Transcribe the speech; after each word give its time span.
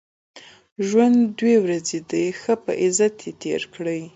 ژوند 0.87 1.17
دوې 1.39 1.55
ورځي 1.63 1.99
دئ؛ 2.09 2.25
ښه 2.39 2.53
په 2.63 2.71
عزت 2.81 3.15
ئې 3.25 3.31
تېر 3.41 3.61
کئ! 3.73 4.01